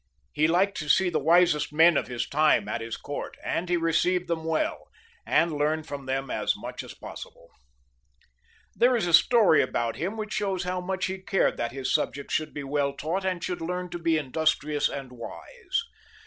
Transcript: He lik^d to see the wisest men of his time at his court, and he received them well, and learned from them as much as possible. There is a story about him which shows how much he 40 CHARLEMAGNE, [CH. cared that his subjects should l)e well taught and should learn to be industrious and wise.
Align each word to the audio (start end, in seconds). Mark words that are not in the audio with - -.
He 0.33 0.47
lik^d 0.47 0.73
to 0.77 0.89
see 0.89 1.11
the 1.11 1.19
wisest 1.19 1.71
men 1.71 1.95
of 1.95 2.07
his 2.07 2.27
time 2.27 2.67
at 2.67 2.81
his 2.81 2.97
court, 2.97 3.37
and 3.43 3.69
he 3.69 3.77
received 3.77 4.27
them 4.27 4.45
well, 4.45 4.87
and 5.27 5.53
learned 5.53 5.85
from 5.85 6.07
them 6.07 6.31
as 6.31 6.55
much 6.57 6.81
as 6.81 6.95
possible. 6.95 7.49
There 8.73 8.95
is 8.95 9.05
a 9.05 9.13
story 9.13 9.61
about 9.61 9.97
him 9.97 10.17
which 10.17 10.33
shows 10.33 10.63
how 10.63 10.81
much 10.81 11.05
he 11.05 11.17
40 11.17 11.23
CHARLEMAGNE, 11.23 11.25
[CH. 11.27 11.31
cared 11.31 11.57
that 11.57 11.71
his 11.71 11.93
subjects 11.93 12.33
should 12.33 12.57
l)e 12.57 12.63
well 12.63 12.93
taught 12.93 13.23
and 13.23 13.43
should 13.43 13.61
learn 13.61 13.91
to 13.91 13.99
be 13.99 14.17
industrious 14.17 14.89
and 14.89 15.11
wise. 15.11 15.83